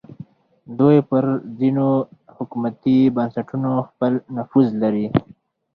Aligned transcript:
دوی 0.77 0.97
پر 1.09 1.23
ځینو 1.59 1.87
حکومتي 2.35 2.97
بنسټونو 3.15 3.71
خپل 3.89 4.13
نفوذ 4.35 4.67
لري 4.81 5.07